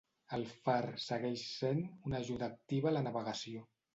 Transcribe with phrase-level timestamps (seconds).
[0.35, 3.63] El Far segueix sent una ajuda activa a la navegació.